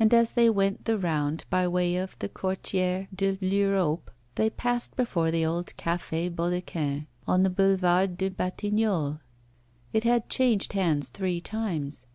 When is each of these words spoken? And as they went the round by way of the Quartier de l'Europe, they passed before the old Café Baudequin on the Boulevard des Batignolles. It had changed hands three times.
And 0.00 0.14
as 0.14 0.30
they 0.32 0.48
went 0.48 0.86
the 0.86 0.96
round 0.96 1.44
by 1.50 1.68
way 1.68 1.96
of 1.96 2.18
the 2.20 2.28
Quartier 2.30 3.06
de 3.14 3.36
l'Europe, 3.38 4.10
they 4.36 4.48
passed 4.48 4.96
before 4.96 5.30
the 5.30 5.44
old 5.44 5.76
Café 5.76 6.34
Baudequin 6.34 7.06
on 7.26 7.42
the 7.42 7.50
Boulevard 7.50 8.16
des 8.16 8.30
Batignolles. 8.30 9.18
It 9.92 10.04
had 10.04 10.30
changed 10.30 10.72
hands 10.72 11.10
three 11.10 11.42
times. 11.42 12.06